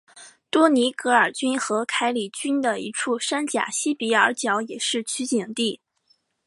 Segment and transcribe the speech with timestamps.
[0.49, 5.79] 多尼戈尔郡和凯里郡的一处山岬西比尔角也是取景地。